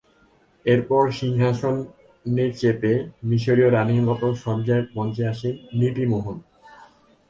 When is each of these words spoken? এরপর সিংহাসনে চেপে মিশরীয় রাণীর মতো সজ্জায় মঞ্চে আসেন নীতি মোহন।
এরপর 0.65 1.03
সিংহাসনে 1.11 2.45
চেপে 2.59 2.93
মিশরীয় 3.23 3.69
রাণীর 3.71 4.03
মতো 4.09 4.27
সজ্জায় 4.43 4.85
মঞ্চে 4.95 5.23
আসেন 5.27 5.55
নীতি 5.79 6.03
মোহন। 6.05 6.37